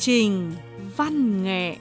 [0.00, 0.52] trình
[0.96, 1.76] văn nghệ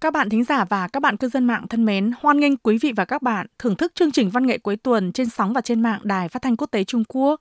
[0.00, 2.78] Các bạn thính giả và các bạn cư dân mạng thân mến, hoan nghênh quý
[2.78, 5.60] vị và các bạn thưởng thức chương trình văn nghệ cuối tuần trên sóng và
[5.60, 7.40] trên mạng Đài Phát thanh Quốc tế Trung Quốc.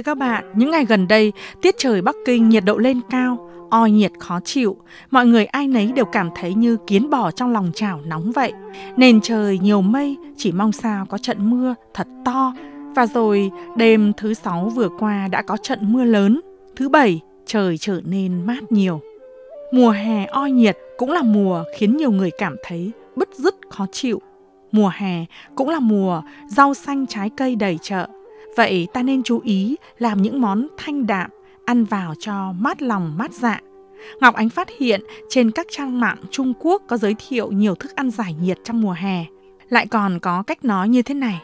[0.00, 1.32] Thưa các bạn, những ngày gần đây,
[1.62, 4.76] tiết trời Bắc Kinh nhiệt độ lên cao, oi nhiệt khó chịu,
[5.10, 8.52] mọi người ai nấy đều cảm thấy như kiến bò trong lòng chảo nóng vậy.
[8.96, 12.54] Nền trời nhiều mây, chỉ mong sao có trận mưa thật to.
[12.94, 16.40] Và rồi đêm thứ sáu vừa qua đã có trận mưa lớn,
[16.76, 19.00] thứ bảy trời trở nên mát nhiều.
[19.72, 23.86] Mùa hè oi nhiệt cũng là mùa khiến nhiều người cảm thấy bứt rứt khó
[23.92, 24.20] chịu.
[24.72, 28.08] Mùa hè cũng là mùa rau xanh trái cây đầy chợ
[28.56, 31.30] Vậy ta nên chú ý làm những món thanh đạm,
[31.64, 33.60] ăn vào cho mát lòng mát dạ.
[34.20, 37.96] Ngọc Ánh phát hiện trên các trang mạng Trung Quốc có giới thiệu nhiều thức
[37.96, 39.24] ăn giải nhiệt trong mùa hè.
[39.68, 41.42] Lại còn có cách nói như thế này.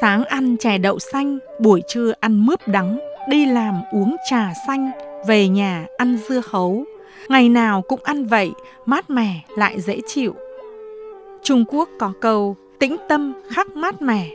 [0.00, 4.90] Sáng ăn chè đậu xanh, buổi trưa ăn mướp đắng, đi làm uống trà xanh,
[5.26, 6.84] về nhà ăn dưa hấu.
[7.28, 8.50] Ngày nào cũng ăn vậy,
[8.86, 10.34] mát mẻ lại dễ chịu.
[11.42, 14.28] Trung Quốc có câu tĩnh tâm khắc mát mẻ.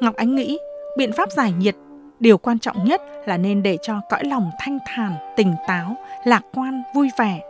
[0.00, 0.58] Ngọc Ánh nghĩ
[0.96, 1.74] biện pháp giải nhiệt,
[2.20, 6.44] điều quan trọng nhất là nên để cho cõi lòng thanh thản, tỉnh táo, lạc
[6.54, 7.40] quan, vui vẻ.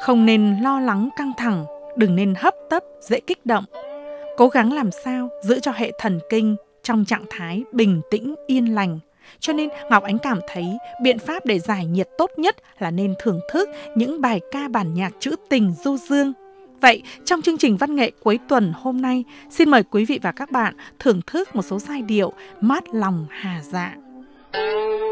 [0.00, 1.64] Không nên lo lắng căng thẳng,
[1.96, 3.64] đừng nên hấp tấp, dễ kích động.
[4.36, 8.74] Cố gắng làm sao giữ cho hệ thần kinh trong trạng thái bình tĩnh, yên
[8.74, 8.98] lành.
[9.40, 13.14] Cho nên ngọc ánh cảm thấy biện pháp để giải nhiệt tốt nhất là nên
[13.18, 16.32] thưởng thức những bài ca bản nhạc trữ tình du dương.
[16.80, 20.32] Vậy, trong chương trình văn nghệ cuối tuần hôm nay, xin mời quý vị và
[20.32, 23.94] các bạn thưởng thức một số giai điệu mát lòng hà dạ.
[24.52, 25.07] Các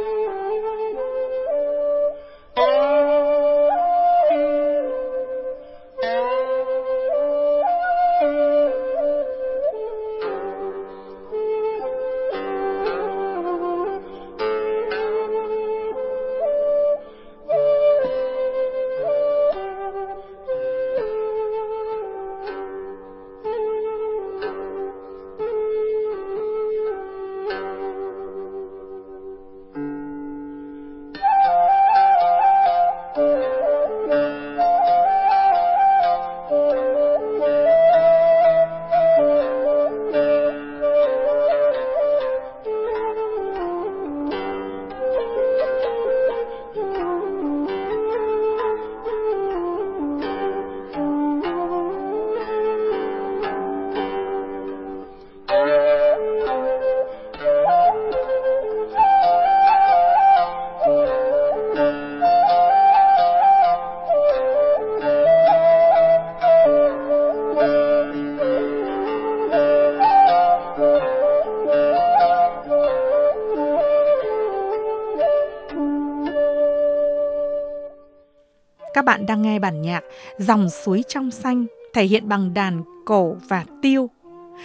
[79.07, 80.05] bạn đang nghe bản nhạc
[80.39, 84.11] Dòng suối trong xanh thể hiện bằng đàn cổ và tiêu.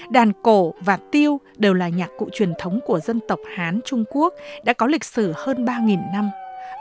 [0.09, 4.03] Đàn cổ và tiêu đều là nhạc cụ truyền thống của dân tộc Hán Trung
[4.11, 6.29] Quốc đã có lịch sử hơn 3.000 năm.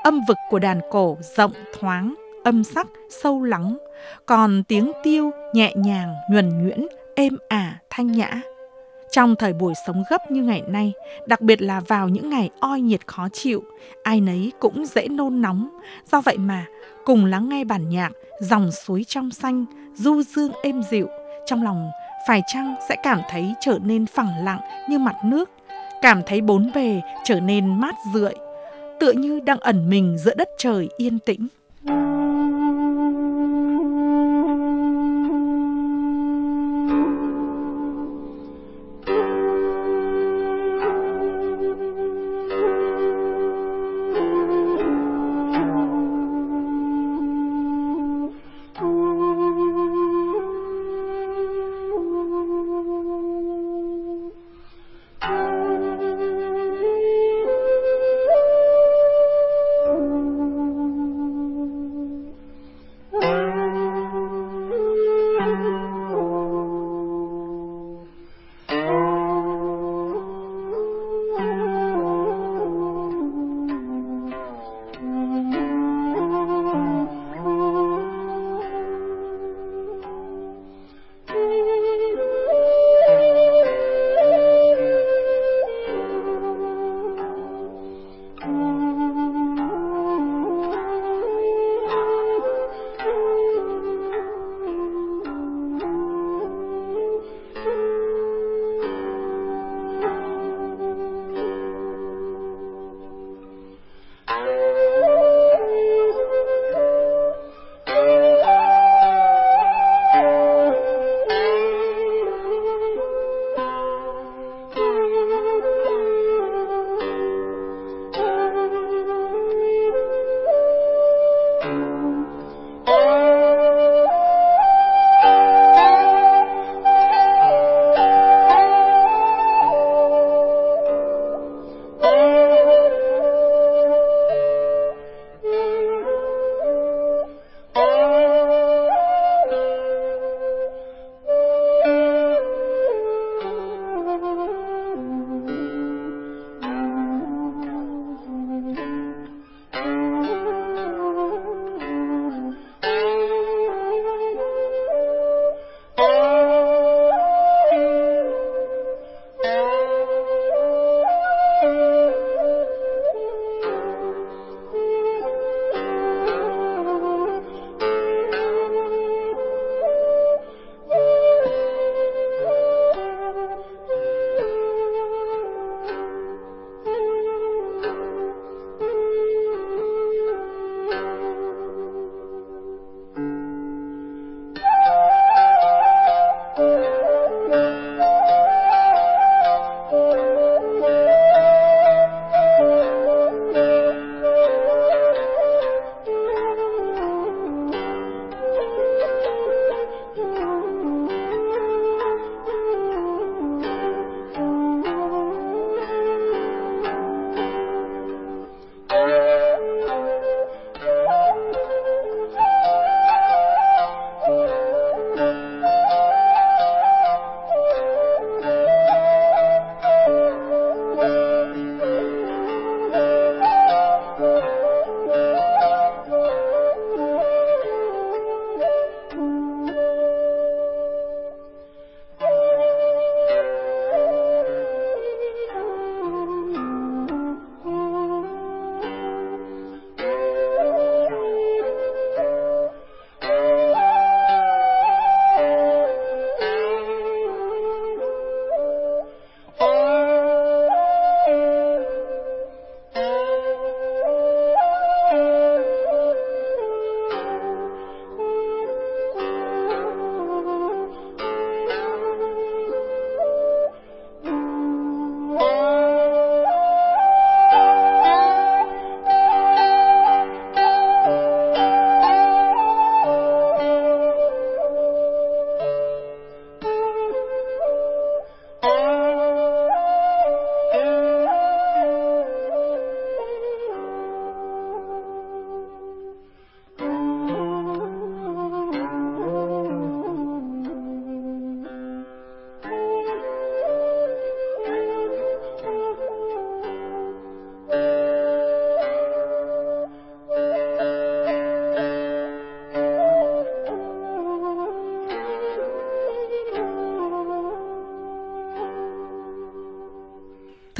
[0.02, 2.86] Âm vực của đàn cổ rộng thoáng, âm sắc
[3.22, 3.78] sâu lắng,
[4.26, 8.40] còn tiếng tiêu nhẹ nhàng, nhuần nhuyễn, êm ả, thanh nhã.
[9.12, 10.92] Trong thời buổi sống gấp như ngày nay,
[11.26, 13.64] đặc biệt là vào những ngày oi nhiệt khó chịu,
[14.02, 15.68] ai nấy cũng dễ nôn nóng.
[16.12, 16.66] Do vậy mà,
[17.04, 19.64] cùng lắng nghe bản nhạc dòng suối trong xanh,
[19.94, 21.08] du dương êm dịu,
[21.46, 21.90] trong lòng
[22.28, 25.50] phải chăng sẽ cảm thấy trở nên phẳng lặng như mặt nước,
[26.02, 28.34] cảm thấy bốn bề trở nên mát rượi,
[29.00, 31.48] tựa như đang ẩn mình giữa đất trời yên tĩnh.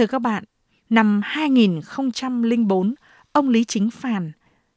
[0.00, 0.44] Thưa các bạn,
[0.90, 2.94] năm 2004,
[3.32, 4.32] ông Lý Chính Phàn,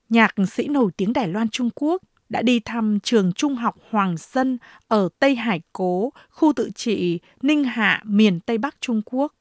[0.10, 4.16] nhạc sĩ nổi tiếng Đài Loan Trung Quốc, đã đi thăm trường trung học Hoàng
[4.18, 9.34] Dân ở Tây Hải Cố, khu tự trị Ninh Hạ, miền Tây Bắc Trung Quốc.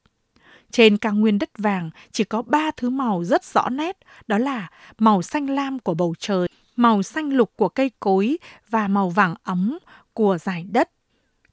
[0.71, 3.97] Trên cao nguyên đất vàng chỉ có ba thứ màu rất rõ nét,
[4.27, 8.37] đó là màu xanh lam của bầu trời, màu xanh lục của cây cối
[8.69, 9.77] và màu vàng ấm
[10.13, 10.89] của giải đất.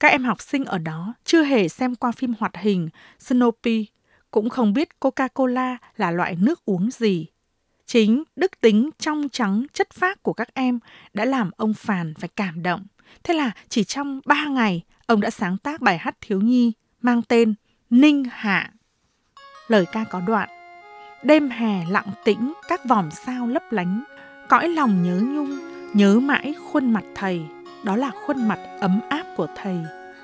[0.00, 3.86] Các em học sinh ở đó chưa hề xem qua phim hoạt hình Snoopy,
[4.30, 7.26] cũng không biết Coca-Cola là loại nước uống gì.
[7.86, 10.78] Chính đức tính trong trắng chất phác của các em
[11.14, 12.86] đã làm ông Phàn phải cảm động.
[13.22, 16.72] Thế là chỉ trong ba ngày, ông đã sáng tác bài hát thiếu nhi
[17.02, 17.54] mang tên
[17.90, 18.72] Ninh Hạ.
[19.68, 20.48] Lời ca có đoạn
[21.22, 24.04] Đêm hè lặng tĩnh, các vòm sao lấp lánh,
[24.48, 25.58] cõi lòng nhớ nhung,
[25.94, 27.42] nhớ mãi khuôn mặt thầy.
[27.84, 29.76] Đó là khuôn mặt ấm áp của thầy.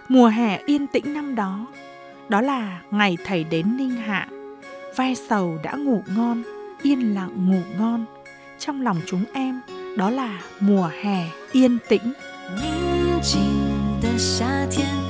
[0.08, 1.66] Mùa hè yên tĩnh năm đó,
[2.29, 4.27] đó là ngày thầy đến Ninh Hạ.
[4.95, 6.43] Vai sầu đã ngủ ngon,
[6.81, 8.05] yên lặng ngủ ngon.
[8.60, 9.62] Trong lòng chúng em,
[9.98, 12.13] đó là mùa hè yên tĩnh.
[12.57, 13.39] 宁静
[14.01, 15.04] 的夏天，天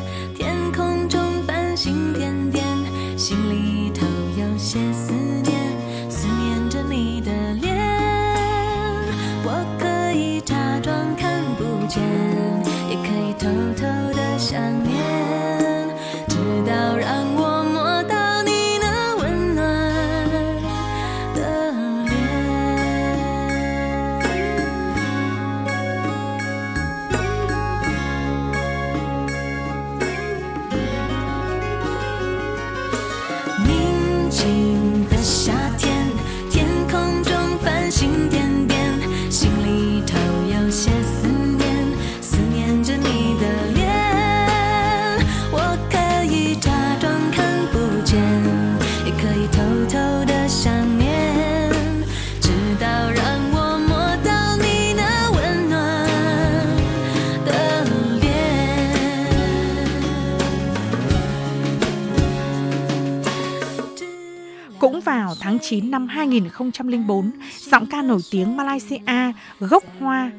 [65.68, 67.30] 9 năm 2004,
[67.60, 70.30] giọng ca nổi tiếng Malaysia gốc Hoa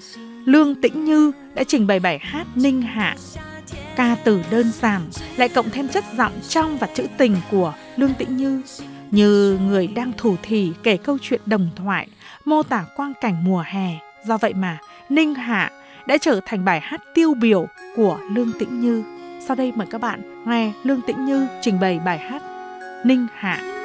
[0.46, 3.15] Lương Tĩnh Như đã trình bày bài hát Ninh Hạ.
[3.96, 5.01] Ca từ đơn giản
[5.38, 8.62] lại cộng thêm chất giọng trong và trữ tình của Lương Tĩnh Như
[9.12, 12.07] như người đang thủ thỉ kể câu chuyện đồng thoại,
[12.46, 13.89] mô tả quang cảnh mùa hè.
[14.25, 14.77] Do vậy mà
[15.10, 15.72] Ninh Hạ
[16.07, 19.03] đã trở thành bài hát tiêu biểu của Lương Tĩnh Như.
[19.48, 22.41] Sau đây mời các bạn nghe Lương Tĩnh Như trình bày bài hát
[23.05, 23.76] Ninh Hạ.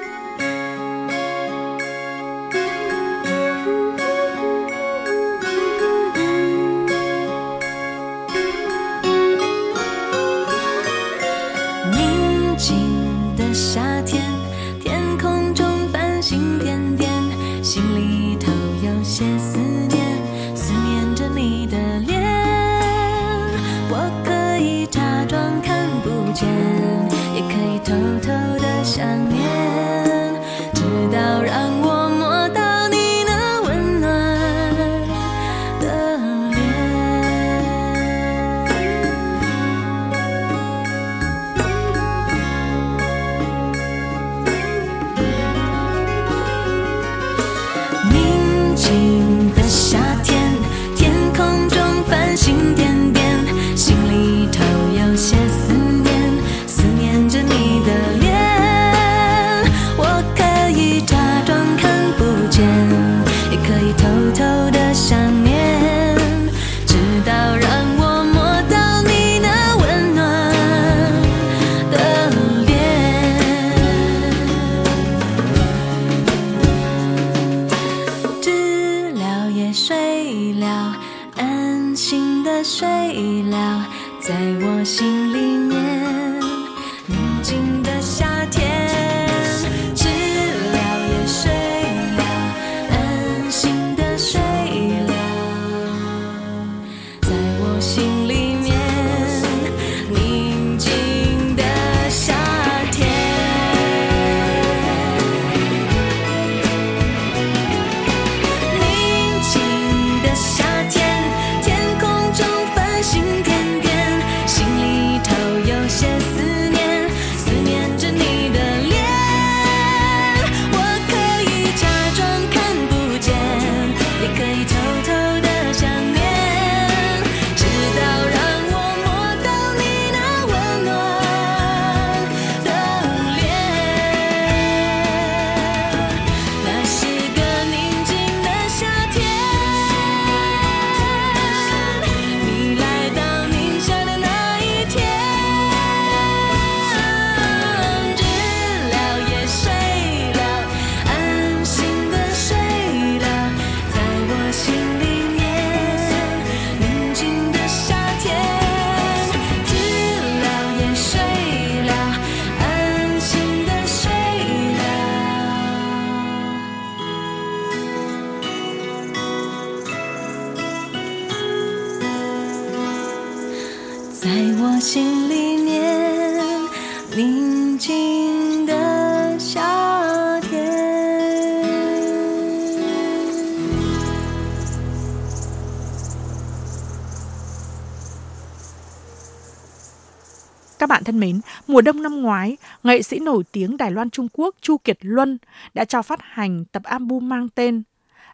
[191.02, 194.54] Bạn thân mến, mùa đông năm ngoái, nghệ sĩ nổi tiếng Đài Loan Trung Quốc
[194.60, 195.38] Chu Kiệt Luân
[195.74, 197.82] đã cho phát hành tập album mang tên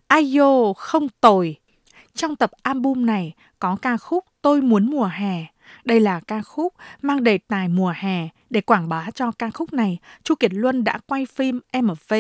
[0.07, 1.57] Ayo không tồi.
[2.15, 5.47] Trong tập album này có ca khúc Tôi muốn mùa hè.
[5.85, 8.29] Đây là ca khúc mang đề tài mùa hè.
[8.51, 12.15] Để quảng bá cho ca khúc này, Chu Kiệt Luân đã quay phim MV.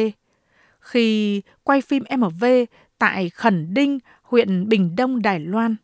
[0.81, 2.45] Khi quay phim MV
[2.99, 5.76] tại Khẩn Đinh, huyện Bình Đông, Đài Loan,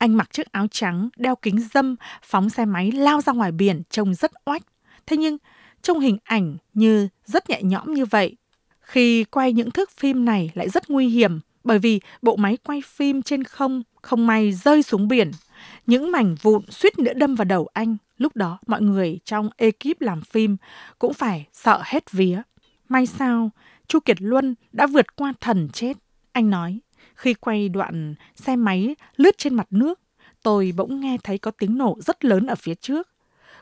[0.00, 3.82] anh mặc chiếc áo trắng, đeo kính dâm, phóng xe máy lao ra ngoài biển
[3.90, 4.62] trông rất oách.
[5.06, 5.38] Thế nhưng,
[5.82, 8.36] trong hình ảnh như rất nhẹ nhõm như vậy,
[8.80, 12.82] khi quay những thước phim này lại rất nguy hiểm bởi vì bộ máy quay
[12.86, 15.30] phim trên không không may rơi xuống biển.
[15.86, 17.96] Những mảnh vụn suýt nữa đâm vào đầu anh.
[18.18, 20.56] Lúc đó mọi người trong ekip làm phim
[20.98, 22.42] cũng phải sợ hết vía.
[22.88, 23.50] May sao,
[23.86, 25.96] Chu Kiệt Luân đã vượt qua thần chết.
[26.32, 26.80] Anh nói,
[27.20, 30.00] khi quay đoạn xe máy lướt trên mặt nước,
[30.42, 33.08] tôi bỗng nghe thấy có tiếng nổ rất lớn ở phía trước,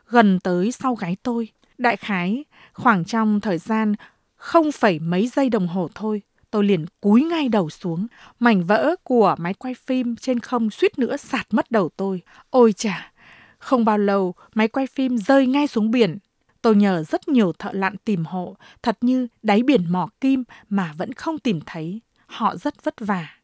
[0.08, 1.48] gần tới sau gáy tôi.
[1.78, 3.94] Đại khái, khoảng trong thời gian
[4.36, 8.06] không phẩy mấy giây đồng hồ thôi, tôi liền cúi ngay đầu xuống.
[8.38, 12.22] Mảnh vỡ của máy quay phim trên không suýt nữa sạt mất đầu tôi.
[12.50, 13.12] Ôi chà,
[13.58, 16.18] không bao lâu máy quay phim rơi ngay xuống biển.
[16.62, 20.94] Tôi nhờ rất nhiều thợ lặn tìm hộ, thật như đáy biển mỏ kim mà
[20.98, 22.00] vẫn không tìm thấy.
[22.26, 23.38] Họ rất vất vả.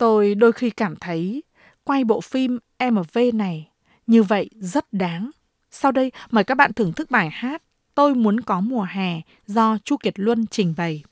[0.00, 1.42] Tôi đôi khi cảm thấy
[1.84, 2.58] quay bộ phim
[2.90, 3.68] MV này
[4.06, 5.30] như vậy rất đáng.
[5.70, 7.62] Sau đây, mời các bạn thưởng thức bài hát
[7.94, 11.02] Tôi muốn có mùa hè do Chu Kiệt Luân trình bày.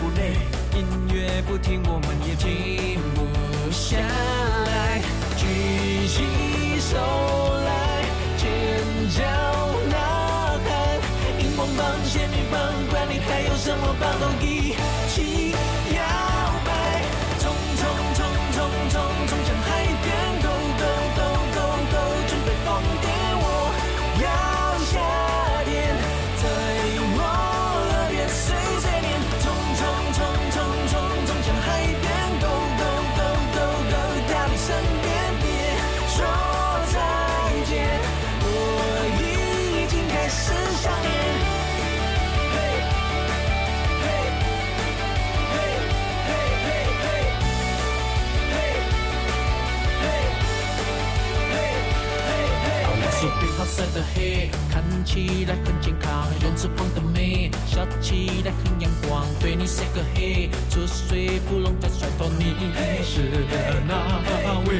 [0.00, 0.32] 不累，
[0.78, 5.02] 音乐不停，我们也停不下来，
[5.36, 5.44] 举
[6.08, 6.96] 起手
[7.66, 8.02] 来，
[8.38, 8.48] 尖
[9.10, 9.20] 叫
[9.90, 10.70] 呐喊，
[11.38, 12.58] 荧光棒、仙女棒，
[12.88, 14.26] 管你还有什么棒都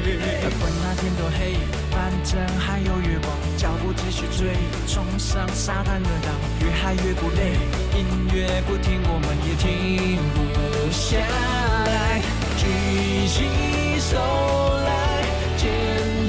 [0.03, 1.55] 管那天多黑，
[1.91, 7.53] 反正还有月光，脚步继续追，冲上沙滩的浪，越嗨越不累，
[7.99, 11.19] 音乐不停，我们也停不下
[11.85, 12.23] 来，
[12.57, 12.65] 举
[13.29, 14.17] 起手
[14.85, 14.89] 来，
[15.59, 15.69] 尖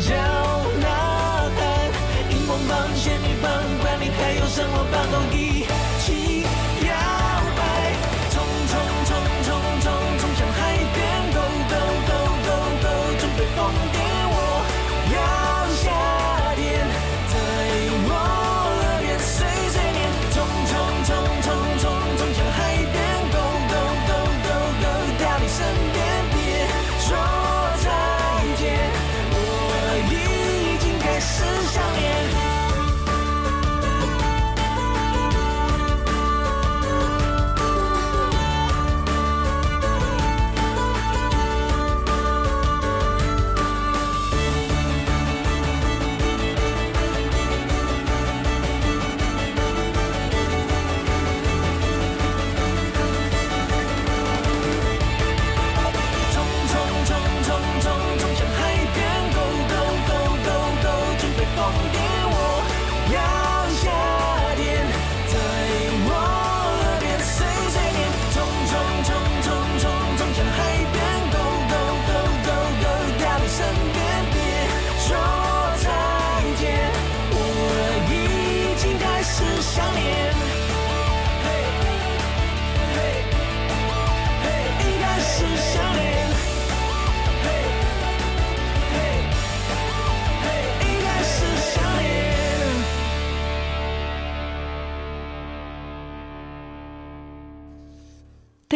[0.02, 0.10] 叫
[0.82, 1.62] 呐喊，
[2.30, 5.66] 荧光棒、仙女棒，管你还有什么棒都一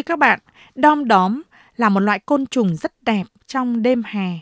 [0.05, 0.39] các bạn,
[0.75, 1.41] đom đóm
[1.75, 4.39] là một loại côn trùng rất đẹp trong đêm hè.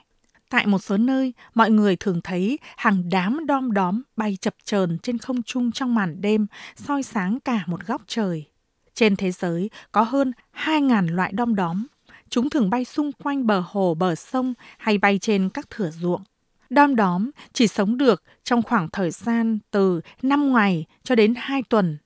[0.49, 4.97] Tại một số nơi, mọi người thường thấy hàng đám đom đóm bay chập chờn
[5.03, 8.45] trên không trung trong màn đêm, soi sáng cả một góc trời.
[8.93, 11.85] Trên thế giới có hơn 2.000 loại đom đóm.
[12.29, 16.23] Chúng thường bay xung quanh bờ hồ, bờ sông hay bay trên các thửa ruộng.
[16.69, 21.63] Đom đóm chỉ sống được trong khoảng thời gian từ 5 ngày cho đến 2
[21.69, 21.97] tuần.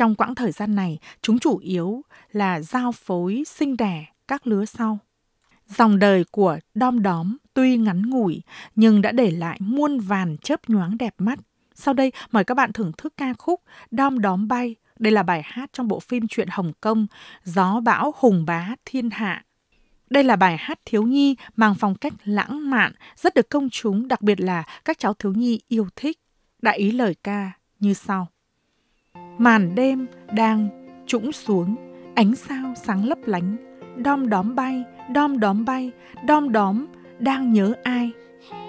[0.00, 4.64] Trong quãng thời gian này, chúng chủ yếu là giao phối sinh đẻ các lứa
[4.64, 4.98] sau.
[5.66, 8.42] Dòng đời của đom đóm tuy ngắn ngủi
[8.74, 11.38] nhưng đã để lại muôn vàn chớp nhoáng đẹp mắt.
[11.74, 14.76] Sau đây mời các bạn thưởng thức ca khúc Đom đóm bay.
[14.98, 17.06] Đây là bài hát trong bộ phim truyện Hồng Kông
[17.44, 19.44] Gió bão hùng bá thiên hạ.
[20.10, 24.08] Đây là bài hát thiếu nhi mang phong cách lãng mạn, rất được công chúng,
[24.08, 26.18] đặc biệt là các cháu thiếu nhi yêu thích.
[26.62, 28.28] Đại ý lời ca như sau.
[29.38, 30.68] Màn đêm đang
[31.06, 31.76] trũng xuống,
[32.14, 33.56] ánh sao sáng lấp lánh,
[33.96, 35.90] đom đóm bay, đom đóm bay,
[36.26, 36.86] đom đóm
[37.18, 38.10] đang nhớ ai.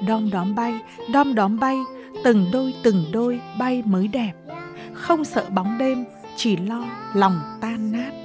[0.08, 0.80] Đom đóm bay,
[1.14, 1.78] đom đóm bay,
[2.24, 4.34] từng đôi từng đôi bay mới đẹp.
[4.94, 8.21] Không sợ bóng đêm, chỉ lo lòng tan nát.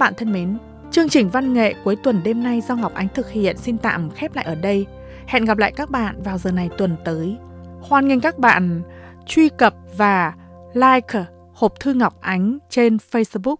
[0.00, 0.58] Các bạn thân mến,
[0.90, 4.10] Chương trình văn nghệ cuối tuần đêm nay do Ngọc Ánh thực hiện xin tạm
[4.10, 4.86] khép lại ở đây.
[5.26, 7.36] Hẹn gặp lại các bạn vào giờ này tuần tới.
[7.80, 8.82] Hoan nghênh các bạn
[9.26, 10.34] truy cập và
[10.74, 13.56] like hộp thư Ngọc Ánh trên Facebook.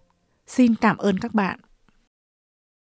[0.47, 1.59] Xin cảm ơn các bạn.